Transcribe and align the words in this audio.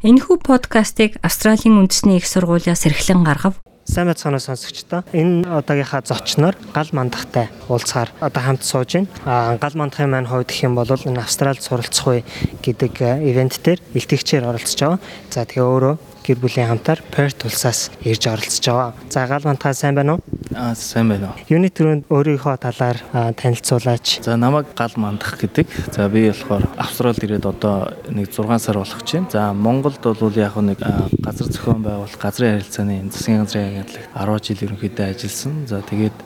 Энэхүү 0.00 0.40
подкастыг 0.40 1.20
Австралийн 1.20 1.76
үндэсний 1.76 2.16
их 2.16 2.24
сургуулиас 2.24 2.88
эрхлэн 2.88 3.20
гаргав. 3.20 3.60
Сайн 3.84 4.08
байцгаана 4.08 4.40
сонсогчдоо. 4.40 5.04
Энэ 5.12 5.44
удаагийнхаа 5.44 6.00
зочноор 6.00 6.56
гал 6.72 6.88
мандахтай 6.96 7.52
уулзахаар 7.68 8.08
одоо 8.24 8.40
хамт 8.40 8.64
сууж 8.64 8.96
байна. 8.96 9.12
Аа 9.28 9.60
гал 9.60 9.76
мандахын 9.76 10.08
маань 10.08 10.24
хувьд 10.24 10.48
гэх 10.48 10.64
юм 10.64 10.80
бол 10.80 10.88
энэ 10.88 11.20
Австралид 11.20 11.60
суралцах 11.60 12.06
үе 12.16 12.24
гэдэг 12.64 12.96
ивент 13.28 13.60
дээр 13.60 13.84
илтгэгчээр 13.92 14.48
оролцож 14.48 14.80
байгаа. 14.80 15.00
За 15.28 15.44
тэгээ 15.44 15.68
өөрөө 15.68 15.94
гэр 16.24 16.38
бүлийн 16.40 16.72
хамтаар 16.72 17.04
Perth 17.12 17.44
улсаас 17.44 17.92
ирж 18.00 18.24
оролцож 18.24 18.64
байгаа. 18.64 18.96
За 19.12 19.28
гал 19.28 19.44
мантаа 19.44 19.76
сайн 19.76 20.00
байна 20.00 20.16
уу? 20.16 20.24
Аа 20.50 20.74
сайн 20.74 21.06
байна 21.12 21.30
уу. 21.30 21.44
Юуны 21.46 21.70
түрүүнд 21.70 22.08
өөрийнхөө 22.10 22.56
талаар 22.58 22.98
танилцуулаач. 23.38 24.18
За 24.26 24.34
намайг 24.34 24.72
гал 24.74 24.90
мандах 24.98 25.38
гэдэг. 25.38 25.94
За 25.94 26.08
би 26.10 26.26
болохоор 26.26 26.66
Австралид 26.74 27.22
ирээд 27.22 27.46
одоо 27.46 27.94
нэг 28.10 28.34
6 28.34 28.58
сар 28.58 28.78
болох 28.82 29.04
чинь. 29.06 29.30
За 29.30 29.52
Монголд 29.54 30.02
бол 30.02 30.34
яг 30.34 30.58
нэг 30.58 30.82
газар 31.22 31.46
зохион 31.46 31.86
байгуулалт, 31.86 32.18
газрын 32.18 32.58
харилцааны 32.58 32.98
засгийн 33.14 33.46
газрын 33.46 33.70
агентлагт 33.70 34.10
10 34.10 34.42
жил 34.42 34.64
ерөнхийдөө 34.66 35.06
ажилласан. 35.06 35.54
За 35.70 35.82
тэгээд 35.86 36.18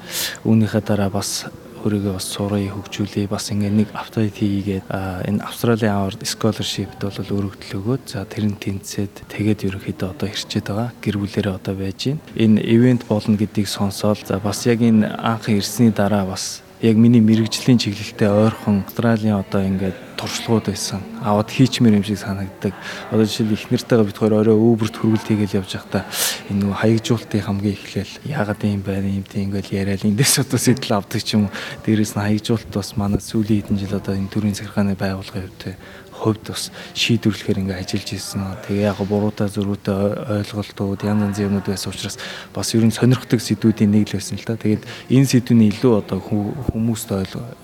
үүнийхээ 0.48 0.82
дараа 0.88 1.12
бас 1.12 1.44
өөрийгөө 1.84 2.16
бас 2.16 2.26
сургая 2.32 2.72
хөгжүүлээ 2.72 3.26
бас 3.28 3.52
ингээ 3.52 3.72
нэг 3.84 3.88
апдейт 3.92 4.40
хийгээд 4.40 4.84
энэ 4.88 5.44
Австралийн 5.44 5.92
авард 5.92 6.24
scholarship-д 6.24 7.04
бол 7.04 7.52
өргөдөл 7.52 7.78
өгөөд 7.78 8.02
за 8.08 8.24
тэрэн 8.24 8.56
тэнцээд 8.56 9.28
тэгээд 9.28 9.68
ерөнхийдөө 9.68 10.08
одоо 10.16 10.28
ирчээд 10.32 10.66
байгаа 10.72 10.90
гэр 11.04 11.16
бүлэрээ 11.20 11.54
одоо 11.60 11.74
байж 11.76 12.00
байна. 12.08 12.24
Энэ 12.40 12.64
ивент 12.64 13.02
болно 13.04 13.36
гэдгийг 13.36 13.68
сонсоод 13.68 14.24
за 14.24 14.40
бас 14.40 14.64
яг 14.64 14.80
энэ 14.80 15.12
анх 15.12 15.52
ирсний 15.52 15.92
дараа 15.92 16.24
бас 16.24 16.64
яг 16.80 16.96
миний 16.96 17.20
мэрэгжлийн 17.20 17.78
чиглэлтэй 17.78 18.28
ойрхон 18.28 18.84
Австралийн 18.88 19.36
одоо 19.40 19.62
ингээд 19.62 19.96
туршлагууд 20.16 20.70
байсан. 20.70 21.00
Аваад 21.22 21.50
хийчмэр 21.50 21.98
юм 21.98 22.04
шиг 22.04 22.18
санагддаг. 22.18 22.74
Одоо 23.10 23.24
жишээл 23.24 23.52
их 23.52 23.70
нартайгаа 23.70 24.06
бид 24.06 24.18
хоёр 24.18 24.34
орой 24.40 24.56
өвөрт 24.56 24.96
хөргөлт 24.96 25.28
хийгээл 25.28 25.58
явж 25.62 25.70
байхдаа 25.74 26.04
энэ 26.50 26.60
нөгөө 26.64 26.78
хаягжуултын 26.80 27.44
хамгийн 27.44 27.76
эхлээл 27.76 28.14
яагаад 28.24 28.60
юм 28.64 28.82
байна 28.82 29.08
юм 29.10 29.26
тийм 29.26 29.50
ингээл 29.50 29.74
яриад 29.84 30.06
эндээс 30.06 30.46
одоо 30.46 30.58
сэтэл 30.58 30.96
авдаг 30.96 31.22
ч 31.22 31.34
юм 31.34 31.46
уу. 31.46 31.54
Дээрээс 31.84 32.14
нь 32.14 32.24
хаягжуулт 32.24 32.70
бас 32.70 32.96
манай 32.96 33.20
сүүлийн 33.20 33.62
хэдэн 33.66 33.78
жил 33.78 33.98
одоо 33.98 34.14
энэ 34.14 34.32
төрийн 34.32 34.54
захиргааны 34.54 34.94
байгууллагын 34.94 35.50
хувьд 35.50 35.76
хувьд 36.14 36.46
бас 36.46 36.70
шийдвэрлэхээр 36.94 37.60
ингээ 37.60 37.80
ажиллаж 37.82 38.10
ирсэн. 38.14 38.42
Тэгээ 38.64 38.88
яг 38.88 38.98
буруутай 39.02 39.50
зөрүүтэй 39.50 40.46
ойлголтууд 40.46 41.02
янз 41.02 41.22
янзын 41.26 41.46
юмнууд 41.50 41.66
байсан 41.66 41.90
учраас 41.90 42.16
бас 42.54 42.70
ер 42.72 42.86
нь 42.86 42.94
сонирхдаг 42.94 43.42
сэдвүүдийн 43.42 43.90
нэг 43.90 44.14
л 44.14 44.16
байсан 44.16 44.38
л 44.38 44.46
та. 44.46 44.54
Тэгээд 44.54 44.86
энэ 45.10 45.26
сэдвүүний 45.26 45.68
илүү 45.74 45.92
одоо 46.00 46.18
хүмүүст 46.22 47.10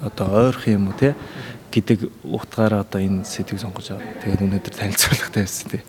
одоо 0.03 0.27
ойрох 0.29 0.67
юм 0.67 0.91
уу 0.91 0.99
те 0.99 1.15
гэдэг 1.71 1.99
утгаараа 2.27 2.83
одоо 2.83 3.01
энэ 3.01 3.25
сэдвийг 3.25 3.63
сонгож 3.63 3.95
байгаа. 3.95 4.21
Тэгээд 4.27 4.45
өнөөдөр 4.45 4.75
танилцуулгатай 4.75 5.43
байсан 5.47 5.71
тий. 5.71 5.83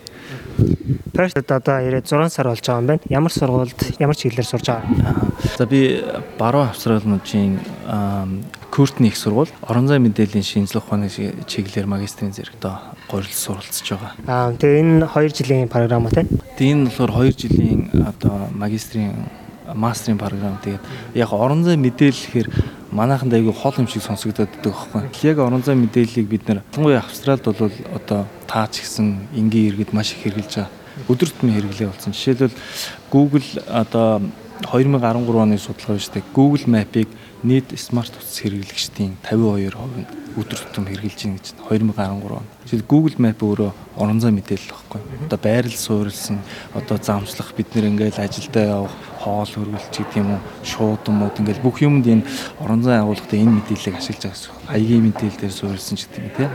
Перт 1.12 1.50
одоо 1.50 1.76
ирээд 1.82 2.06
6 2.08 2.32
сар 2.32 2.48
болж 2.48 2.62
байгаа 2.62 2.80
юм 2.80 2.88
байна. 2.88 3.02
Ямар 3.10 3.32
сургуульд 3.34 3.80
ямар 4.00 4.16
чиглэлээр 4.16 4.48
сурж 4.48 4.66
байгаа? 4.70 4.86
За 5.58 5.66
би 5.66 6.00
баруун 6.38 6.70
австралиудын 6.70 7.20
Куртны 8.72 9.12
их 9.12 9.16
сургууль 9.20 9.52
орон 9.68 9.86
зай 9.86 9.98
мэдээллийн 10.00 10.40
шинжилгээ 10.40 10.80
ухааны 10.80 11.10
чиглэлээр 11.12 11.84
магистрийн 11.84 12.32
зэрэг 12.32 12.56
одоо 12.56 12.96
гурил 13.10 13.28
суралцж 13.28 13.84
байгаа. 13.84 14.12
Аа 14.24 14.56
тэгээ 14.56 14.80
энэ 14.80 15.06
2 15.12 15.36
жилийн 15.36 15.68
програм 15.68 16.08
уу 16.08 16.14
те? 16.14 16.24
Тэгээ 16.56 16.72
энэ 16.72 16.88
болохоор 16.88 17.12
2 17.28 17.36
жилийн 17.36 17.80
одоо 18.00 18.48
магистрийн 18.56 19.28
мастрын 19.74 20.16
програм. 20.16 20.56
Тэгээд 20.64 20.80
яг 21.14 21.32
орон 21.36 21.64
зай 21.64 21.76
мэдээлэл 21.76 22.24
гэхээр 22.32 22.48
манайханд 22.92 23.32
айгүй 23.32 23.52
хол 23.56 23.74
юм 23.80 23.88
шиг 23.88 24.04
сонсогдоод 24.04 24.52
байдаг 24.52 24.72
байхгүй. 24.72 25.02
Яг 25.24 25.38
орон 25.40 25.64
зай 25.64 25.74
мэдээллийг 25.74 26.28
бид 26.28 26.44
нэр 26.48 26.60
Австралид 27.00 27.44
бол 27.44 27.72
одоо 27.96 28.26
таач 28.46 28.84
гэсэн 28.84 29.32
энгийн 29.32 29.72
иргэд 29.72 29.96
маш 29.96 30.12
их 30.12 30.28
хэрэгжилж 30.28 30.68
байгаа. 30.68 30.70
Өдөр 31.08 31.28
тутмын 31.32 31.56
хэрэглээ 31.56 31.88
болсон. 31.88 32.12
Жишээлбэл 32.12 32.56
Google 33.08 33.48
одоо 33.64 34.20
2013 34.68 35.40
оны 35.40 35.58
судалгаа 35.58 35.96
биш 35.96 36.08
үү? 36.12 36.22
Google 36.36 36.66
Map-ыг 36.68 37.08
нийт 37.42 37.74
смарт 37.78 38.14
утас 38.14 38.38
хэрэглэгчдийн 38.38 39.18
52% 39.26 39.74
нь 39.98 40.06
өдөр 40.38 40.60
тутам 40.62 40.86
хэрэгжилж 40.86 41.22
байна 41.26 41.38
гэж 41.42 41.48
2013 41.58 42.38
он. 42.38 42.46
Жишээл 42.64 42.88
Google 42.88 43.18
Map 43.18 43.42
өөрөө 43.42 43.70
орон 43.98 44.20
зай 44.22 44.32
мэдээлэл 44.32 44.72
багхгүй. 44.72 45.00
Одоо 45.26 45.38
байрал 45.42 45.76
суурилсан, 45.76 46.38
одоо 46.72 46.96
замчлах 47.02 47.52
бид 47.52 47.74
нэр 47.74 47.90
ингээл 47.92 48.22
ажилдаа 48.22 48.86
явах, 48.86 48.96
хоол 49.20 49.50
хөргөлч 49.50 49.92
гэдэг 49.92 50.22
юм 50.22 50.38
уу, 50.38 50.40
шуудмууд 50.64 51.36
ингээл 51.36 51.66
бүх 51.66 51.82
юмд 51.84 52.06
энэ 52.06 52.24
орон 52.62 52.80
зай 52.80 53.02
агуулгатай 53.02 53.44
энэ 53.44 53.60
мэдээллийг 53.60 53.98
ашиглаж 53.98 54.22
байгаа 54.22 54.38
гэсэн. 54.38 54.54
Хаягийн 54.72 55.04
мэдээлэл 55.10 55.40
дээр 55.42 55.52
суурилсан 55.52 55.96
ч 55.98 56.08
гэдэг 56.08 56.22
юм 56.22 56.30
тийм 56.38 56.50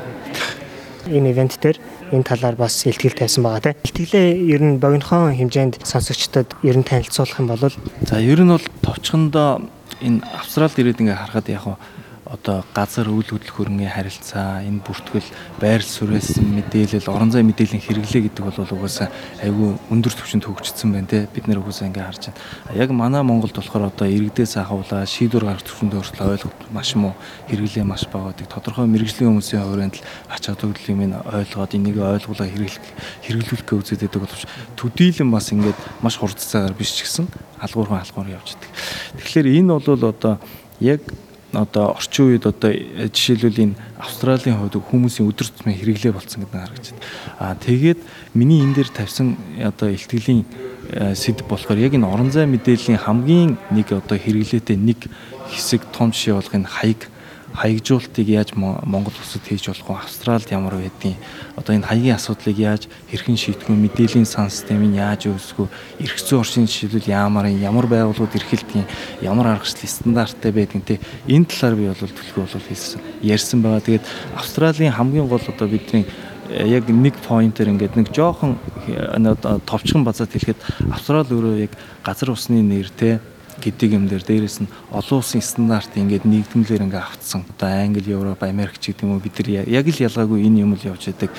энэ 1.08 1.32
ивент 1.32 1.56
дээр 1.64 1.78
энэ 2.12 2.28
талаар 2.28 2.56
бас 2.60 2.84
илтгэл 2.84 3.16
тавьсан 3.16 3.44
байгаа 3.44 3.72
тийм. 3.72 3.80
Илтгэлээ 3.80 4.28
ер 4.52 4.62
нь 4.64 4.80
богинохон 4.80 5.40
хэмжээнд 5.40 5.88
сонсогчдод 5.88 6.52
ер 6.68 6.76
нь 6.76 6.84
танилцуулах 6.84 7.40
юм 7.40 7.48
бол 7.48 7.64
за 7.64 8.20
ер 8.20 8.40
нь 8.44 8.52
бол 8.52 8.66
товчхондоо 8.84 9.64
энэ 10.02 10.24
австралид 10.40 10.80
ирээд 10.80 11.02
ингээ 11.02 11.18
харахад 11.18 11.48
яг 11.50 11.66
одоо 12.30 12.64
газар 12.76 13.08
үйл 13.08 13.24
хөдлөх 13.24 13.56
хөрөнгөний 13.56 13.88
харилцаа, 13.88 14.64
энэ 14.68 14.84
бүртгэл 14.84 15.30
байрал 15.60 15.88
сүрээсэн 15.88 16.44
мэдээлэл, 16.44 17.08
орон 17.08 17.32
зай 17.32 17.44
мэдээллийн 17.48 17.84
хэрэглээ 17.84 18.22
гэдэг 18.28 18.44
бол 18.44 18.60
угаасаа 18.60 19.08
айгүй 19.40 19.80
өндөр 19.92 20.14
түвшинд 20.14 20.44
хөгжсөн 20.44 20.92
байна 20.92 21.08
те. 21.08 21.28
Бид 21.32 21.48
нэр 21.48 21.64
угаасаа 21.64 21.88
ингээ 21.88 22.04
харж 22.04 22.32
байна. 22.32 22.40
Яг 22.76 22.92
манай 22.92 23.24
Монголд 23.24 23.56
болохоор 23.56 23.88
одоо 23.92 24.08
иргэдээс 24.08 24.60
ахуулаа 24.60 25.08
шийдвэр 25.08 25.48
гаргах 25.48 25.64
түвшинд 25.64 25.96
өөрчлөлт 25.96 26.32
ойлгох 26.36 26.56
маш 26.72 26.96
муу 27.00 27.16
хэрэглээ 27.48 27.86
маш 27.88 28.04
бага 28.12 28.36
гэдэг. 28.36 28.52
Тодорхой 28.52 28.88
мэрэгжлийн 28.92 29.32
хүмүүсийн 29.32 29.64
хувьд 29.64 30.04
ач 30.28 30.44
холбогдлыг 30.44 30.98
минь 30.98 31.16
ойлгоод 31.16 31.72
энийг 31.80 31.98
ойлгуулаа 32.04 32.48
хэрэглэх 32.52 32.86
хэрэглүүлэх 33.24 33.72
үзээд 33.72 34.04
байдаг 34.04 34.22
боловч 34.28 34.44
төдийлөн 34.76 35.32
бас 35.32 35.48
ингээд 35.56 35.80
маш 36.04 36.20
хурдцаагаар 36.20 36.76
биш 36.76 36.92
ч 36.92 37.08
гэсэн 37.08 37.32
алгуурхан 37.64 38.04
алгуур 38.04 38.36
явж. 38.36 38.67
Тэгэхээр 39.18 39.48
энэ 39.62 39.72
бол 39.80 40.04
одоо 40.06 40.40
яг 40.80 41.02
одоо 41.54 41.96
орчин 41.96 42.36
үед 42.36 42.46
одоо 42.46 42.72
жишээлбэл 43.10 43.72
энэ 43.72 43.76
Австралийн 43.98 44.60
хувьд 44.60 44.78
хүмүүсийн 44.78 45.26
өдөр 45.32 45.48
тутмын 45.48 45.80
хэрэглээ 45.80 46.12
болцсон 46.12 46.44
гэдэг 46.44 46.54
нь 46.54 46.60
байна. 46.60 46.76
Аа 47.40 47.56
тэгээд 47.56 48.00
миний 48.36 48.62
энэ 48.62 48.84
дээр 48.84 48.90
тавьсан 48.92 49.38
одоо 49.64 49.90
ихтгэлийн 49.90 50.44
сэдв 51.16 51.48
болохоор 51.48 51.80
яг 51.80 51.96
энэ 51.96 52.08
орон 52.08 52.32
зай 52.32 52.46
мэдээллийн 52.46 53.00
хамгийн 53.00 53.58
нэг 53.72 53.92
одоо 53.96 54.18
хэрэглээтэй 54.20 54.76
нэг 54.76 55.08
хэсэг 55.48 55.88
том 55.96 56.12
жишээ 56.12 56.36
болох 56.36 56.54
энэ 56.54 56.68
хаяг 56.68 57.02
хаягжуултыг 57.56 58.28
яаж 58.28 58.54
Монгол 58.56 59.14
улсад 59.16 59.42
хийж 59.48 59.68
болох 59.72 59.88
вэ? 59.88 59.96
Австралид 60.04 60.52
ямар 60.52 60.76
байдгийг 60.76 61.16
одоо 61.56 61.76
энэ 61.76 61.88
хаягийн 61.88 62.16
асуудлыг 62.20 62.58
яаж 62.58 62.92
хэрхэн 63.10 63.38
шийдэх 63.38 63.72
вэ? 63.72 63.76
Мэдээллийн 63.76 64.28
сан 64.28 64.52
системийг 64.52 65.00
яаж 65.00 65.32
үүсгэх 65.32 65.66
вэ? 65.66 65.74
Ирэх 66.04 66.20
зүйн 66.20 66.42
орчны 66.44 66.68
жишээлбэл 66.68 67.08
ямар 67.08 67.48
ямар 67.48 67.88
байгууллагууд 67.88 68.36
эрхэлдэг 68.36 68.86
ямар 69.24 69.58
аргачлал 69.58 69.90
стандарттай 69.90 70.52
байдгийг 70.52 70.86
те 70.86 71.00
энэ 71.26 71.48
талаар 71.48 71.76
би 71.80 71.88
бол 71.88 71.98
төлөвлөгөө 71.98 72.46
бол 72.52 72.68
хийсэн. 72.68 73.02
Ярьсан 73.24 73.60
байгаа. 73.64 73.82
Тэгээд 73.82 74.06
Австралийн 74.36 74.92
хамгийн 74.92 75.28
гол 75.28 75.42
одоо 75.42 75.68
бидний 75.68 76.06
э, 76.52 76.68
яг 76.68 76.86
нэг 76.92 77.16
поинтер 77.26 77.72
ингээд 77.72 77.96
нэг 77.96 78.14
жоохон 78.14 78.60
э, 78.86 79.36
товчхон 79.66 80.04
базаад 80.04 80.36
хэлэхэд 80.36 80.92
Австрал 80.92 81.26
өөрөө 81.26 81.64
яг 81.64 81.72
газар 82.04 82.36
усны 82.36 82.62
нэр 82.62 82.92
те 82.92 83.20
гэдэг 83.62 83.90
юм 83.98 84.06
дээр 84.08 84.24
дээрэс 84.24 84.62
нь 84.64 84.72
олон 84.94 85.20
улсын 85.20 85.42
стандарт 85.42 85.92
ингээд 85.98 86.30
нэгдмэлээр 86.30 86.86
ингээд 86.86 87.04
автсан. 87.04 87.44
Одоо 87.58 87.70
Англи, 87.70 88.14
Европ, 88.14 88.42
Америк 88.44 88.78
ч 88.78 88.94
гэдэг 88.94 89.04
юм 89.04 89.18
уу 89.18 89.24
бид 89.24 89.36
нар 89.42 89.68
яг 89.68 89.86
л 89.90 90.04
ялгаагүй 90.06 90.46
энэ 90.46 90.62
юм 90.62 90.78
л 90.78 90.86
явж 90.86 91.10
байдаг. 91.10 91.32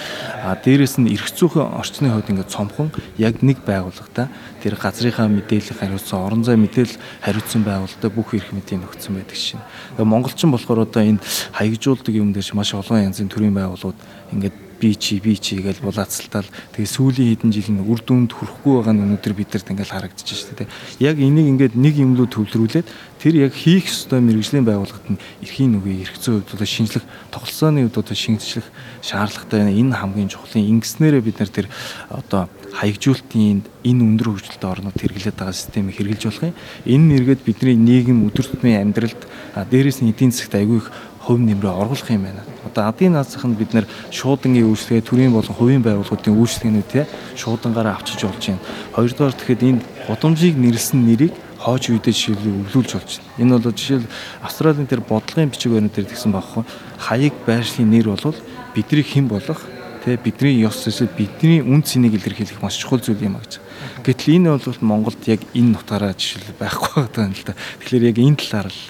А 0.42 0.58
дээрэс 0.58 0.98
нь 0.98 1.10
эрх 1.14 1.30
зүйн 1.30 1.70
орчны 1.78 2.10
хувьд 2.10 2.30
ингээд 2.30 2.50
цомхон 2.52 2.90
яг 3.16 3.38
нэг 3.42 3.62
байгууллагатай 3.62 4.26
тэр 4.62 4.74
газрынхаа 4.74 5.30
мэдээлэл 5.30 5.78
хариуцсан, 5.78 6.18
орон 6.18 6.42
зай 6.42 6.58
мэдээлэл 6.58 6.98
хариуцсан 7.22 7.62
байгууллагатай 7.62 8.10
бүх 8.10 8.34
эрх 8.34 8.50
мэдийг 8.50 8.82
өгсөн 8.82 9.14
байдаг 9.14 9.38
шин. 9.38 9.62
Монголчин 9.98 10.50
болохоор 10.50 10.84
одоо 10.84 11.02
энэ 11.06 11.22
хаягжуулдаг 11.54 12.14
юм 12.14 12.34
дээр 12.34 12.50
маш 12.54 12.74
олон 12.74 13.06
янзын 13.06 13.30
төрлийн 13.30 13.54
байгууллагууд 13.54 13.98
ингээд 14.34 14.68
би 14.80 14.94
чи 14.94 15.20
би 15.20 15.36
чи 15.36 15.58
гэж 15.58 15.82
булаацалтал 15.82 16.46
тэгээ 16.75 16.86
сүүлийн 16.86 17.30
хэдэн 17.34 17.50
жилийн 17.50 17.82
үр 17.82 18.00
дүнд 18.00 18.30
хүрэхгүй 18.32 18.72
байгаа 18.78 18.94
нь 18.94 19.02
өнөөдөр 19.04 19.34
бидэрт 19.34 19.70
ингээл 19.75 19.94
харагдаж 19.94 20.22
байна 20.22 20.38
шүү 20.38 20.56
дээ. 20.58 20.69
Яг 21.02 21.16
энийг 21.19 21.46
ингээд 21.50 21.75
нэг 21.75 21.94
юм 21.98 22.14
руу 22.14 22.30
төвлөрүүлээд 22.30 22.86
тэр 23.19 23.34
яг 23.50 23.52
хийх 23.52 23.90
ёстой 23.90 24.22
мэрэгжлийн 24.22 24.62
байгууллагад 24.62 25.06
нь 25.10 25.22
эрхийн 25.42 25.75
нүгэ 25.75 26.06
эрх 26.06 26.16
зүйн 26.22 26.46
хувьд 26.46 26.62
шинжлэх 26.62 27.04
тогтолцооны 27.34 27.82
хувьд 27.90 27.98
одоо 27.98 28.14
шинжлэх 28.14 28.66
шаардлагатай 29.02 29.75
энэ 29.75 29.98
хамгийн 29.98 30.30
чухлын 30.30 30.78
ингэснээрээ 30.78 31.22
бид 31.26 31.38
нар 31.42 31.50
тэр 31.50 31.66
одоо 32.14 32.46
хаягжуултын 32.78 33.66
энэ 33.82 34.02
өндөр 34.06 34.38
хөгжилтэй 34.38 34.70
орнууд 34.70 34.98
хэрэглээд 35.00 35.34
байгаа 35.34 35.56
системийг 35.56 35.98
хэрэгжилж 35.98 36.24
болох 36.31 36.46
юм. 36.52 36.58
Энэ 36.86 37.06
нэргээд 37.19 37.42
бидний 37.42 37.74
нийгэм 37.74 38.22
өдөр 38.28 38.46
тутмын 38.46 38.86
амьдралд 38.86 39.22
дээрээс 39.66 39.98
нь 40.04 40.12
эдийн 40.12 40.31
засагт 40.31 40.54
айгүй 40.54 40.78
их 40.78 40.88
хувь 41.28 41.44
нэмрээ 41.44 41.69
оруулах 41.69 42.08
юм 42.08 42.25
байна. 42.25 42.40
Одоо 42.64 42.88
адын 42.88 43.12
наацх 43.12 43.44
нь 43.44 43.52
бид 43.52 43.76
нэр 43.76 43.84
шуудангийн 44.08 44.64
үйлчлэгээ 44.64 45.04
төрийн 45.04 45.32
болон 45.36 45.52
хувийн 45.52 45.84
байгууллагуудын 45.84 46.40
үйлчлэгээнүүд 46.40 46.88
те 46.88 47.04
шуудангаараа 47.36 48.00
авчиж 48.00 48.25
болж 48.25 48.40
байна. 48.40 48.64
Хоёрдугаар 48.96 49.36
тэгэхэд 49.36 49.62
энэ 49.69 49.84
гудамжийг 50.08 50.56
нэрлсэн 50.56 51.04
нэрийг 51.04 51.36
хооч 51.60 51.92
үедээ 51.92 52.16
жишээлбэл 52.16 52.72
өвлүүлж 52.72 52.90
болж 52.96 53.10
байна. 53.20 53.36
Энэ 53.44 53.52
бол 53.60 53.76
жишээл 53.76 54.08
Австралийн 54.40 54.88
тэр 54.88 55.04
бодлогын 55.04 55.52
бичиг 55.52 55.69
баримт 55.76 55.92
дээр 55.92 56.08
тэгсэн 56.08 56.32
байхгүй. 56.32 56.64
Хаяг 56.96 57.34
байршлын 57.44 57.92
нэр 57.92 58.08
бол 58.08 58.36
бидний 58.72 59.04
хэн 59.04 59.28
болох 59.28 59.60
Тэ 59.98 60.16
бидний 60.16 60.62
ёс 60.62 60.86
эсвэл 60.86 61.10
бидний 61.10 61.60
үн 61.60 61.82
цэнийг 61.82 62.14
илэрхийлэх 62.16 62.62
маш 62.62 62.78
чухал 62.78 63.02
зүйл 63.02 63.19
юм 63.19 63.36
а 63.36 63.42
гэж. 63.42 63.58
Гэтэл 64.06 64.40
энэ 64.40 64.54
бол 64.54 64.78
Монголд 64.81 65.20
яг 65.26 65.42
энэ 65.52 65.74
нутгаараа 65.74 66.14
жишээл 66.14 66.54
байхгүй 66.54 67.10
байгаа 67.10 67.26
юм 67.26 67.34
л 67.34 67.44
да. 67.44 67.58
Тэгэхээр 67.82 68.08
яг 68.08 68.16
энэ 68.22 68.38
талаар 68.38 68.70
л 68.70 68.82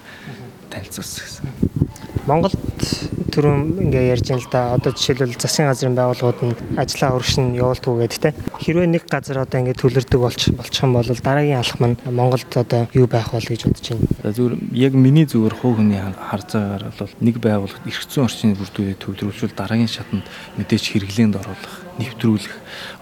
танилцуулсан 0.68 1.24
гэсэн. 1.24 2.17
Монголд 2.28 2.60
түрүүн 3.32 3.88
ингээ 3.88 4.12
ярьж 4.12 4.28
байна 4.28 4.42
л 4.42 4.50
да. 4.52 4.60
Одоо 4.76 4.92
жишээлбэл 4.92 5.40
засгийн 5.40 5.70
газрын 5.70 5.96
байгууллагууд 5.96 6.40
нь 6.44 6.58
ажлаа 6.76 7.16
өргөшн 7.16 7.56
явуулдаг 7.56 7.94
гэдэг 8.04 8.20
те. 8.20 8.34
Хэрвээ 8.60 8.88
нэг 8.90 9.04
газар 9.08 9.40
одоо 9.40 9.64
ингээ 9.64 9.80
төлөрдөг 9.80 10.20
болчих 10.20 10.52
болчих 10.52 10.84
юм 10.84 10.92
бол 10.98 11.08
дараагийн 11.08 11.62
алхам 11.62 11.94
нь 11.94 12.00
Монголд 12.04 12.52
одоо 12.52 12.84
юу 12.92 13.06
байх 13.08 13.32
бол 13.32 13.46
гэж 13.46 13.64
бодож 13.64 13.86
байна. 13.94 14.34
Зүгээр 14.34 14.54
яг 14.76 14.92
миний 14.92 15.24
зүгээр 15.24 15.56
хувь 15.56 15.80
хүний 15.80 16.02
харж 16.02 16.48
байгаагаар 16.52 16.84
бол 16.98 17.14
нэг 17.22 17.36
байгууллагт 17.40 17.86
эрх 17.88 18.02
зүйн 18.10 18.26
орчны 18.28 18.58
бүрдүүлээ 18.58 18.96
төвлөрүүлж 19.00 19.54
дараагийн 19.54 19.88
шатанд 19.88 20.26
мэдээж 20.60 20.84
хэрэглээнд 20.92 21.38
оруулах, 21.38 21.74
нэвтрүүлэх 21.96 22.54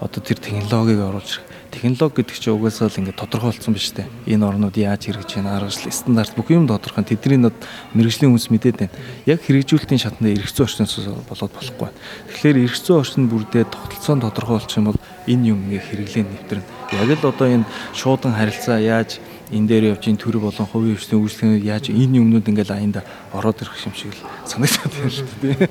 одоо 0.05 0.21
тэр 0.21 0.39
технологиг 0.39 1.01
оруулж 1.01 1.41
технологи 1.77 2.25
гэдэг 2.25 2.37
чинь 2.41 2.57
угаасаа 2.57 2.89
л 2.89 2.97
ингээд 2.97 3.21
тодорхойлцсон 3.21 3.77
ба 3.77 3.79
штэ. 3.79 4.09
Энэ 4.25 4.49
орнууд 4.49 4.73
яаж 4.73 5.05
хэрэгжиж 5.05 5.37
байна, 5.37 5.61
аргачлал, 5.61 5.93
стандарт 5.93 6.33
бүх 6.33 6.49
юм 6.49 6.65
тодорхой. 6.65 7.05
Тэдний 7.05 7.37
нод 7.37 7.53
мэрэгжлийн 7.93 8.33
хүмүүс 8.33 8.49
мэдээд 8.49 8.77
байна. 8.81 8.95
Яг 9.29 9.45
хэрэгжүүлэлтийн 9.45 10.01
шатнд 10.01 10.25
эрх 10.25 10.49
зүйн 10.49 10.65
орчноос 10.65 10.97
болоод 11.29 11.53
болохгүй. 11.53 11.89
Тэгэхээр 12.33 12.57
эрх 12.65 12.77
зүйн 12.81 12.97
орчин 12.97 13.29
бүрдээ 13.29 13.69
тогтолцоон 13.69 14.25
тодорхойлчих 14.25 14.81
юм 14.81 14.89
бол 14.89 15.01
энэ 15.29 15.53
юм 15.53 15.69
ингээ 15.69 15.85
хэрэглэн 15.85 16.27
нэвтрэн. 16.33 16.65
Яг 16.97 17.09
л 17.13 17.29
одоо 17.29 17.45
энэ 17.45 17.69
шуудан 17.93 18.33
харилцаа 18.33 18.81
яаж 18.81 19.21
энэ 19.51 19.67
дээр 19.67 19.83
явж 19.95 20.03
энэ 20.11 20.19
төр 20.19 20.43
болон 20.43 20.67
хувийн 20.67 20.99
хвшлийн 20.99 21.23
үйлчлэгнүүд 21.23 21.63
яаж 21.63 21.85
энэ 21.87 22.19
юмнууд 22.19 22.49
ингээл 22.51 22.75
аянда 22.75 23.01
ороод 23.31 23.63
ирэх 23.63 23.87
юм 23.87 23.95
шиг 23.95 24.11
л 24.11 24.21
санагдаад 24.43 24.91
байна 24.91 25.13
шүү 25.15 25.27
дээ. 25.39 25.67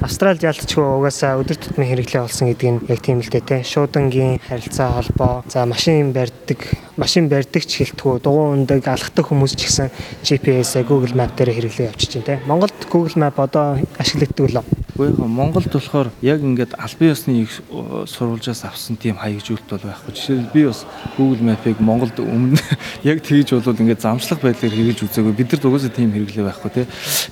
Австралид 0.00 0.42
ялцчгүй 0.42 0.80
угаасаа 0.80 1.38
өдөр 1.38 1.60
тутмын 1.60 1.86
хэрэглээ 1.86 2.24
болсон 2.24 2.50
гэдэг 2.50 2.68
нь 2.72 2.82
яг 2.88 3.00
тийм 3.04 3.20
л 3.20 3.30
дээ 3.30 3.44
те. 3.44 3.62
Шуудангийн 3.62 4.40
харилцаа 4.42 4.96
холбоо, 4.96 5.44
за 5.46 5.68
машин 5.68 6.10
барьдаг, 6.16 6.58
машин 6.96 7.28
барьдаг 7.28 7.62
ч 7.68 7.84
хэлтгүү, 7.84 8.24
дугуй 8.24 8.56
ундаг, 8.56 8.80
алхдаг 8.88 9.28
хүмүүс 9.28 9.54
ч 9.54 9.68
гэсэн 9.68 9.92
GPS-ээ 10.24 10.88
Google 10.88 11.14
Map 11.14 11.36
дээр 11.36 11.52
хэрэглээ 11.52 11.92
явуулчих 11.92 12.10
чинь 12.10 12.24
те. 12.24 12.40
Монголд 12.48 12.74
Google 12.88 13.20
Map 13.20 13.36
одоо 13.38 13.76
ашиглагддаг 14.00 14.48
лөө. 14.50 14.79
Яг 15.00 15.18
Монголд 15.18 15.72
болохоор 15.72 16.10
яг 16.20 16.40
ингээд 16.40 16.76
албан 16.76 17.08
ёсны 17.08 17.32
их 17.42 17.62
сурвалжаас 18.06 18.64
авсан 18.64 18.96
тийм 18.96 19.16
хаягжуулт 19.16 19.64
бол 19.68 19.80
байхгүй. 19.80 20.12
Жишээл 20.12 20.52
би 20.52 20.66
бас 20.66 20.84
Google 21.16 21.44
Map-ыг 21.44 21.80
Монголд 21.80 22.20
өмнө 22.20 22.60
яг 23.04 23.24
тэгж 23.24 23.56
бол 23.56 23.80
ингээд 23.80 24.04
замшлах 24.04 24.40
байдлаар 24.44 24.74
хэрэгжилж 24.74 25.08
үзээгүй. 25.08 25.32
Бид 25.32 25.52
нар 25.52 25.60
дугаараа 25.60 25.92
тийм 25.92 26.12
хэрэглээ 26.12 26.44
байхгүй 26.44 26.70
тий. 26.74 26.86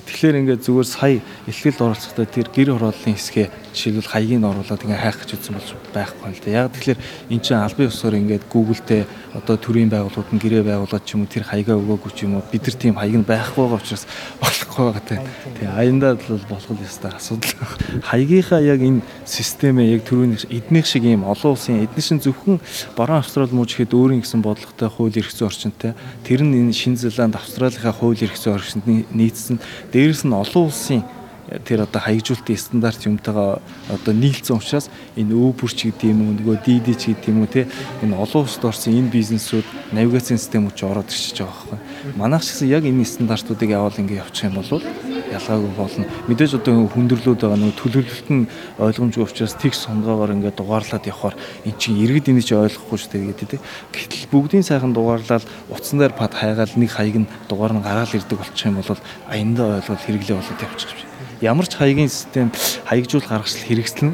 Тэгэхээр 0.09 0.39
ингээд 0.41 0.65
зүгээр 0.65 0.87
сая 0.89 1.21
ихлэлд 1.45 1.79
оролцохдоо 1.81 2.25
тэр 2.25 2.47
гэр 2.49 2.69
хорооллын 2.73 3.15
хэсгээ 3.15 3.47
жишээлбэл 3.73 4.11
хаягийг 4.11 4.43
оруулаад 4.43 4.83
ингээд 4.83 5.03
хайх 5.05 5.17
гэж 5.21 5.29
үзсэн 5.37 5.53
болж 5.53 5.69
байхгүй 5.93 6.29
л 6.33 6.43
дээ. 6.43 6.57
Яг 6.57 6.73
тэгэхээр 6.73 6.99
эн 7.29 7.39
чинь 7.39 7.61
албан 7.61 7.89
ёсоор 7.89 8.15
ингээд 8.17 8.43
Google-тэй 8.49 9.03
одоо 9.37 9.55
төрийн 9.61 9.93
байгууллагууд 9.93 10.33
нь 10.33 10.41
гэрээ 10.41 10.63
байгуулад 10.65 11.03
ч 11.05 11.13
юм 11.13 11.23
уу 11.23 11.29
тэр 11.29 11.45
хаягаа 11.45 11.77
өгөөгүй 11.77 12.11
ч 12.17 12.25
юм 12.25 12.41
уу 12.41 12.43
бид 12.49 12.65
нар 12.65 12.77
тийм 12.81 12.95
хаяг 12.97 13.15
нь 13.21 13.29
байхгүй 13.29 13.61
байгаа 13.61 13.77
учраас 13.77 14.05
болохгүй 14.41 14.83
байгаа 14.89 15.05
тий. 15.05 15.19
Тэгээ 15.59 15.77
аяндаа 15.77 16.13
бол 16.17 16.45
болох 16.49 16.71
л 16.73 16.81
ёстой 16.81 17.11
асуудал. 17.13 17.58
Хаягийнхаа 18.03 18.61
яг 18.63 18.79
энэ 18.79 19.01
системээ 19.27 19.99
яг 19.99 20.07
төрөний 20.07 20.39
эднийх 20.47 20.87
шиг 20.87 21.03
ийм 21.03 21.27
олон 21.27 21.53
улсын 21.53 21.83
эдний 21.83 22.03
шин 22.03 22.23
зөвхөн 22.23 22.63
баруун 22.95 23.19
Австрали 23.19 23.51
мууж 23.51 23.75
ихэд 23.75 23.91
өөрийн 23.91 24.23
гэсэн 24.23 24.39
бодлоготой 24.39 24.87
хууль 24.87 25.17
эрх 25.19 25.31
зүйн 25.35 25.51
орчинтай 25.51 25.93
тэр 26.23 26.47
нь 26.47 26.55
энэ 26.55 26.71
Шинэ 26.71 27.03
Зеланд 27.03 27.35
Австралийнхаа 27.35 27.91
хууль 27.91 28.23
эрх 28.23 28.39
зүйн 28.39 28.55
орчинд 28.55 28.85
нийцсэн. 29.11 29.59
Дээрээс 29.91 30.23
нь 30.23 30.31
олон 30.31 30.71
улсын 30.71 31.03
тэр 31.65 31.83
одоо 31.83 32.01
хаягжуултын 32.01 32.57
стандарт 32.57 33.01
юмтайгаа 33.05 33.61
одоо 33.89 34.13
нийлцсэн 34.13 34.57
учраас 34.57 34.89
энэ 35.17 35.33
Uber 35.33 35.71
ч 35.73 35.89
гэдэг 35.89 36.13
юм 36.13 36.21
уу 36.29 36.33
нөгөө 36.37 36.57
DD 36.61 36.87
ч 36.93 37.11
гэдэг 37.11 37.33
юм 37.33 37.41
уу 37.41 37.49
те 37.49 37.65
энэ 38.05 38.13
олон 38.13 38.45
улсад 38.45 38.69
орсон 38.69 38.93
энэ 38.93 39.09
бизнесүүд 39.09 39.65
навигацийн 39.91 40.37
системүүд 40.37 40.75
ч 40.77 40.85
ороод 40.85 41.09
ирчихэж 41.09 41.41
байгаа 41.41 41.57
байхгүй. 41.57 41.79
Манайх 42.21 42.45
ч 42.45 42.53
гэсэн 42.53 42.69
яг 42.69 42.83
энэ 42.85 43.01
стандартуудыг 43.01 43.69
яваал 43.73 43.97
ингэ 43.97 44.21
явуучих 44.21 44.45
юм 44.45 44.61
бол 44.61 44.81
ялгаагүй 45.33 45.73
болно. 45.77 46.05
Мэдээж 46.27 46.57
одоо 46.59 46.87
хүндрэлүүд 46.89 47.39
байгаа 47.39 47.59
нөгөө 47.59 47.77
төлөвлөлт 47.79 48.29
нь 48.33 48.49
ойлгомжгүй 48.81 49.23
учраас 49.25 49.55
тэг 49.55 49.73
сонгоогоор 49.77 50.33
ингээд 50.33 50.57
дугаарлаад 50.57 51.05
явхаар 51.05 51.35
эн 51.65 51.75
чинь 51.77 52.01
иргэд 52.01 52.33
энийг 52.33 52.45
ч 52.45 52.57
ойлгохгүй 52.57 52.97
шүү 52.97 53.11
дээ 53.13 53.33
гэдэг. 53.33 53.59
Гэтэл 53.93 54.31
бүгдийн 54.33 54.65
сайхан 54.65 54.93
дугаарлаад 54.93 55.45
утсан 55.69 55.99
дээр 56.01 56.17
пад 56.17 56.33
хайгаал 56.33 56.73
нэг 56.75 56.91
хаяг 56.91 57.17
нь 57.23 57.31
дугаар 57.47 57.73
нь 57.77 57.85
гараал 57.85 58.09
ирдэг 58.09 58.37
болчих 58.37 58.67
юм 58.67 58.81
бол 58.81 59.01
аяндаа 59.29 59.81
ойлгоод 59.81 60.03
хэрэглээ 60.03 60.37
болоод 60.37 60.65
явчих 60.65 60.93
юм 60.93 61.09
ямар 61.41 61.67
ч 61.67 61.75
хаягийн 61.79 62.11
систем 62.11 62.51
хаягжуул 62.85 63.23
гаргачлал 63.23 63.67
хэрэгслэн 63.67 64.11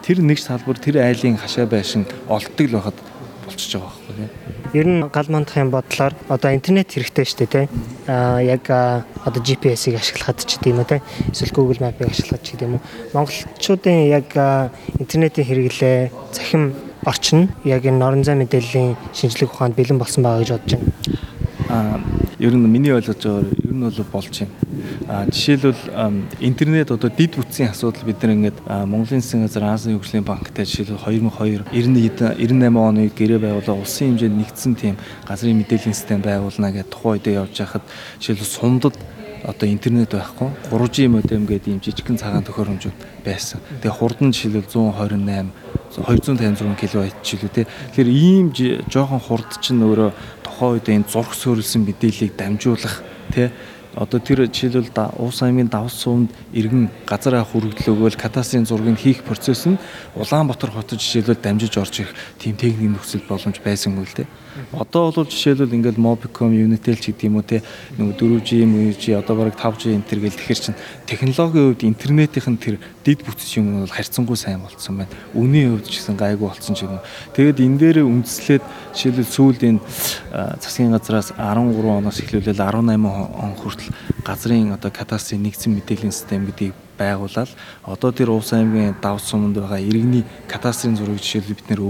тэр 0.00 0.18
нэг 0.24 0.40
салбар 0.40 0.80
тэр 0.80 1.04
айлын 1.04 1.36
хашаа 1.36 1.68
байшин 1.68 2.08
олддог 2.28 2.66
л 2.68 2.76
байхад 2.80 2.96
болчихж 3.44 3.76
байгаа 3.76 3.92
байхгүй 3.92 4.14
тийм. 4.16 4.61
Ер 4.72 4.86
нь 4.88 5.04
гал 5.12 5.28
мандахын 5.28 5.68
бодлоор 5.68 6.16
одоо 6.32 6.50
интернет 6.56 6.88
хэрэгтэй 6.88 7.24
шүү 7.28 7.38
дээ 7.44 7.52
тийм. 7.52 7.68
Аа 8.08 8.40
яг 8.40 8.64
одоо 8.68 9.40
GPS-ийг 9.44 10.00
ашиглахад 10.00 10.40
ч 10.48 10.56
гэдэм 10.56 10.80
үү 10.80 10.88
тийм. 10.88 11.02
Эсвэл 11.28 11.52
Google 11.52 11.80
Map-ыг 11.84 12.08
ашиглахад 12.08 12.40
ч 12.40 12.56
гэдэм 12.56 12.80
үү. 12.80 12.82
Монголчуудын 13.12 14.08
яг 14.08 14.32
интернетийн 14.96 15.44
хэрэглээ 15.44 15.98
захим 16.32 16.72
орчин 17.04 17.52
яг 17.68 17.84
энэ 17.84 18.00
норон 18.00 18.24
зай 18.24 18.32
мэдээллийн 18.40 18.96
шинжлэх 19.12 19.52
ухаанд 19.52 19.76
бэлэн 19.76 20.00
болсон 20.00 20.24
байгаа 20.24 20.40
гэж 20.40 20.50
бодож 20.56 20.72
байна. 20.72 20.88
Аа 21.68 22.00
ер 22.40 22.56
нь 22.56 22.64
миний 22.64 22.96
ойлгож 22.96 23.20
байгаагаар 23.20 23.52
ер 23.52 23.74
нь 23.76 23.84
бол 23.84 24.08
болж 24.08 24.32
байна 24.40 24.71
жишээлбэл 25.06 26.40
интернет 26.40 26.90
одоо 26.90 27.10
дид 27.10 27.36
бүтцийн 27.36 27.70
асуудал 27.70 28.04
бид 28.06 28.22
нар 28.22 28.32
ингээд 28.32 28.58
Монголын 28.86 29.20
засгийн 29.20 29.46
газар 29.46 29.64
Азийн 29.72 29.98
хөгжлийн 29.98 30.24
банктай 30.24 30.64
жишээлбэл 30.64 31.02
2002 31.30 31.66
90 31.72 32.38
98 32.38 32.76
оны 32.76 33.10
гэрээ 33.10 33.40
байгуулаа 33.42 33.76
улсын 33.80 34.14
хэмжээнд 34.14 34.38
нэгдсэн 34.38 34.74
тийм 34.74 34.96
газрын 35.26 35.58
мэдээллийн 35.58 35.96
систем 35.96 36.20
байгуулна 36.22 36.72
гэдэг 36.72 36.92
тухайн 36.92 37.18
үедээ 37.18 37.38
явж 37.40 37.54
байхад 37.58 37.84
жишээлбэл 38.20 38.54
сумдад 38.54 38.96
одоо 39.42 39.68
интернет 39.68 40.14
байхгүй 40.14 40.48
3G 40.70 41.08
модем 41.10 41.46
гэдэг 41.46 41.68
ийм 41.68 41.80
жижигхэн 41.82 42.16
цагаан 42.16 42.46
төхөөрөмжүүд 42.46 43.26
байсан. 43.26 43.58
Тэгээ 43.82 43.98
хурдан 43.98 44.30
жишээлбэл 44.30 44.70
128 44.70 45.50
256 45.92 46.78
кБ 46.78 47.10
жилүү 47.26 47.50
те. 47.50 47.66
Тэгэхээр 47.92 48.10
ийм 48.10 48.46
жоохон 48.86 49.20
хурд 49.20 49.50
чинь 49.58 49.82
өөрөө 49.82 50.10
тухайн 50.46 50.72
үед 50.78 50.86
энэ 50.88 51.10
зураг 51.10 51.34
суурилсан 51.34 51.82
мэдээллийг 51.82 52.38
дамжуулах 52.38 53.02
те 53.34 53.50
одоо 53.94 54.20
тэр 54.20 54.48
жишээлбэл 54.48 55.20
уус 55.20 55.42
аймгийн 55.42 55.68
давс 55.68 55.92
сувнд 56.00 56.32
иргэн 56.56 56.88
газар 57.04 57.36
авах 57.36 57.52
хүрэгдэл 57.52 57.92
өгөөл 57.92 58.16
кадастрын 58.16 58.64
зургийг 58.64 58.96
хийх 58.96 59.20
процесс 59.20 59.68
нь 59.68 59.76
Улаанбаатар 60.16 60.72
хотод 60.72 60.96
жишээлбэл 60.96 61.36
дамжиж 61.36 61.76
орж 61.76 62.00
ирэх 62.00 62.16
тийм 62.40 62.56
техник 62.56 62.96
нөхцөл 62.96 63.20
боломж 63.28 63.60
байсан 63.60 64.00
үйл 64.00 64.08
дээ. 64.16 64.28
Одоо 64.72 65.12
бол 65.12 65.28
жишээлбэл 65.28 65.76
ингээл 65.76 66.00
Mobicom, 66.00 66.52
Unitel 66.52 66.96
ч 66.96 67.12
гэдэг 67.12 67.28
юм 67.28 67.40
уу 67.40 67.44
те 67.44 67.60
нөгөө 67.96 68.16
4G, 68.16 68.64
5G 68.68 69.04
одоо 69.16 69.36
бараг 69.36 69.56
5G 69.56 69.96
энэ 69.96 70.08
төр 70.08 70.20
гэл 70.24 70.36
тэгэхэр 70.36 70.60
чин 70.60 70.74
технологийн 71.08 71.66
хувьд 71.72 71.88
интернетийн 71.88 72.56
тэр 72.60 72.76
дид 73.04 73.24
бүтц 73.24 73.56
юм 73.56 73.80
бол 73.80 73.88
харьцангуй 73.88 74.36
сайн 74.36 74.60
болцсон 74.60 75.00
байна. 75.00 75.12
Үнийн 75.32 75.72
хувьд 75.72 75.88
ч 75.88 76.04
гэсэн 76.04 76.20
гайгүй 76.20 76.48
болцсон 76.52 76.76
ч 76.76 76.84
юм. 76.84 77.00
Тэгэд 77.32 77.64
энэ 77.64 77.80
дээр 77.80 77.98
үндэслээд 78.04 78.64
жишээлбэл 78.92 79.32
сүүлд 79.32 79.60
энэ 79.72 79.80
засгийн 80.60 80.92
газраас 80.92 81.32
13 81.32 81.72
оноос 81.72 82.20
эхлүүлээд 82.20 82.60
18 82.60 83.08
он 83.08 83.52
хүртэл 83.56 83.81
газрын 84.24 84.72
одоо 84.72 84.90
кадастрын 84.90 85.42
нэгдсэн 85.42 85.72
мэдээллийн 85.74 86.12
систем 86.12 86.46
гэдгийг 86.46 86.74
байгуулаад 86.98 87.50
одоо 87.82 88.10
тэр 88.12 88.30
Увс 88.30 88.52
аймгийн 88.52 88.94
давс 89.02 89.30
суманд 89.30 89.56
байгаа 89.56 89.80
иргэний 89.80 90.24
кадастрын 90.48 90.96
зургийг 90.96 91.22
жишээлбэл 91.22 91.58
бид 91.58 91.68
нэр 91.70 91.80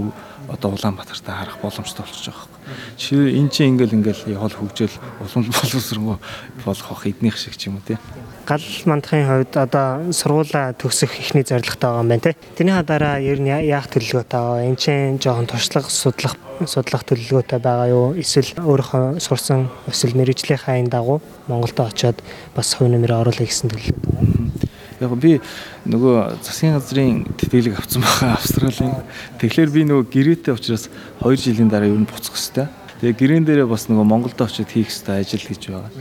одоо 0.49 0.71
Улаанбаатартай 0.71 1.35
харах 1.35 1.57
боломжтой 1.61 2.03
болчихж 2.05 2.27
байгаа 2.27 2.43
байхгүй. 2.43 2.63
Жишээ 2.97 3.37
эн 3.39 3.47
чинь 3.49 3.69
ингээл 3.75 3.97
ингээл 3.97 4.23
явал 4.35 4.55
хөгжөөл 4.55 4.95
улам 5.23 5.43
боловсронгуй 5.51 6.17
болох 6.65 6.87
бах 6.89 7.07
эднийх 7.07 7.37
шиг 7.37 7.55
ч 7.55 7.67
юм 7.67 7.79
уу 7.79 7.85
тий. 7.87 7.97
Гал 8.45 8.63
мандахын 8.85 9.27
хувьд 9.27 9.53
одоо 9.55 10.11
сургуулаа 10.11 10.75
төгсөх 10.75 11.15
ихний 11.19 11.47
зорилготой 11.47 11.89
байгаа 11.89 12.03
юм 12.03 12.09
байна 12.11 12.25
тий. 12.27 12.35
Тэрний 12.55 12.75
хадараа 12.75 13.15
ер 13.23 13.39
нь 13.39 13.47
яах 13.47 13.87
төлөвлөгөөтэй 13.87 14.39
байгаа. 14.39 14.67
Энд 14.67 14.79
чинь 14.83 15.19
жоохон 15.23 15.47
туршлага 15.47 15.89
судлах 15.89 16.35
судлах 16.67 17.03
төлөвлөгөөтэй 17.07 17.59
байгаа 17.63 17.87
юу? 17.87 18.13
Эсвэл 18.19 18.51
өөрийнхөө 18.59 19.23
сурсан 19.23 19.71
эсвэл 19.87 20.19
мэрэгжлийнхаа 20.19 20.79
энэ 20.83 20.91
дагуу 20.91 21.21
Монголд 21.47 21.79
очиод 21.79 22.19
бас 22.55 22.75
хувь 22.75 22.91
нэмрээ 22.91 23.21
оруулах 23.23 23.47
гэсэн 23.47 23.71
төлөвлөгөө 23.71 24.11
байгаа. 24.11 24.72
Яг 25.01 25.15
би 25.17 25.41
нөгөө 25.89 26.43
засгийн 26.43 26.77
газрын 26.77 27.25
тэтгэлэг 27.39 27.79
авсан 27.79 28.01
байгаа 28.05 28.37
Австралийн. 28.37 28.93
Тэгэхээр 29.41 29.69
би 29.73 29.81
нөгөө 29.89 30.05
гэрээтэй 30.11 30.53
учраас 30.53 30.89
2 31.21 31.33
жилийн 31.39 31.69
дараа 31.71 31.89
ер 31.89 31.97
нь 31.97 32.09
буцах 32.09 32.37
хэвээр. 32.37 32.69
Тэгээ 33.01 33.19
гэрээн 33.19 33.45
дээрээ 33.47 33.67
бас 33.67 33.89
нөгөө 33.89 34.05
Монголд 34.05 34.39
очиод 34.39 34.69
хийх 34.69 34.93
хэвээр 34.93 35.21
ажил 35.25 35.43
гэж 35.43 35.61
байгаа. 35.67 35.91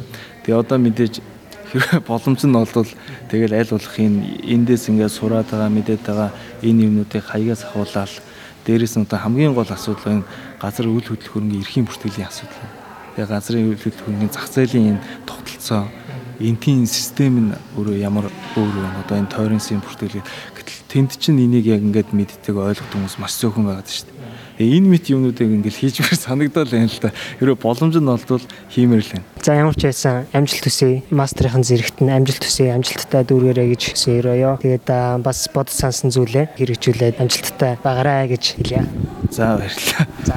Тэгээ 0.45 0.61
одоо 0.61 0.79
мэдээж 0.79 1.15
хэрэг 1.73 2.05
боломж 2.11 2.41
нь 2.45 2.55
олвол 2.55 2.91
тэгэл 3.33 3.57
аль 3.57 3.73
болох 3.73 3.97
энэ 3.97 4.45
эндээс 4.45 4.93
ингээд 4.93 5.11
сураад 5.11 5.49
байгаа 5.49 5.71
мэдээд 5.73 6.03
байгаа 6.05 6.31
энэ 6.61 6.85
юмнуудыг 6.87 7.25
хаягаас 7.25 7.65
ахуулаад 7.65 8.13
дээрэс 8.69 8.95
нь 9.01 9.05
одоо 9.09 9.19
хамгийн 9.19 9.57
гол 9.57 9.67
асуудал 9.67 10.21
нь 10.21 10.27
газар 10.61 10.87
үйл 10.87 11.09
хөдлөх 11.09 11.33
хөрөнгөний 11.33 11.65
эрхийн 11.65 11.89
бүртгэлийн 11.89 12.29
асуудал. 12.29 12.71
Тэгээ 13.17 13.33
газрын 13.33 13.67
үйл 13.73 13.83
хөдлөх 13.83 14.05
хөрөнгөний 14.05 14.31
зах 14.31 14.47
зээлийн 14.53 14.87
энэ 14.95 15.05
тогтолцоо 15.27 15.83
энтийн 16.41 16.87
систем 16.87 17.51
нь 17.51 17.57
өөрөө 17.77 17.97
ямар 18.01 18.27
өөр 18.57 18.77
вэ? 18.79 18.89
Одоо 19.05 19.17
энэ 19.19 19.33
тойронсын 19.33 19.83
бүртгэлийг 19.85 20.25
гэтэл 20.57 20.81
тэнд 20.89 21.11
чинь 21.19 21.43
энийг 21.43 21.67
яг 21.67 21.83
ингээд 21.83 22.15
мэддэг 22.15 22.57
ойлгох 22.57 22.89
хүмүүс 22.93 23.19
маш 23.21 23.37
зөөхөн 23.41 23.67
байгаа 23.69 23.85
шүү 23.85 24.09
дээ. 24.09 24.23
Тэгээ 24.63 24.77
энэ 24.79 24.89
мэт 24.93 25.07
юмнуудыг 25.09 25.49
ингээд 25.49 25.81
хийжмээр 25.81 26.17
санагдал 26.17 26.69
байна 26.69 26.87
л 26.87 27.01
да. 27.03 27.11
Хэрэв 27.41 27.59
боломж 27.59 27.95
нь 27.97 28.13
олдвол 28.13 28.45
хиймээр 28.69 29.03
л 29.03 29.13
байна. 29.17 29.27
За 29.43 29.57
ямар 29.57 29.75
ч 29.75 29.83
байсан 29.89 30.29
амжилт 30.37 30.65
төсөй 30.69 30.95
мастрын 31.11 31.65
зэрэгт 31.65 31.99
нь 32.05 32.13
амжилт 32.13 32.45
төсөй 32.45 32.69
амжилттай 32.71 33.25
дүүргээрэй 33.27 33.69
гэж 33.73 33.83
хүсэерөө. 33.97 34.61
Тэгээд 34.63 34.87
бас 35.25 35.49
бод 35.51 35.73
сансан 35.73 36.13
зүйлээ 36.13 36.55
хэрэгжүүлээд 36.61 37.19
амжилттай 37.19 37.81
байгаарай 37.81 38.29
гэж 38.37 38.45
хэлье. 38.61 38.85
За 39.33 39.57
баярлалаа. 39.57 40.07
За 40.29 40.37